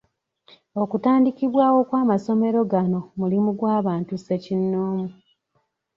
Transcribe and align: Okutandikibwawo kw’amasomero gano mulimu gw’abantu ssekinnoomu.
Okutandikibwawo 0.81 1.79
kw’amasomero 1.89 2.59
gano 2.71 2.99
mulimu 3.19 3.49
gw’abantu 3.59 4.13
ssekinnoomu. 4.17 5.05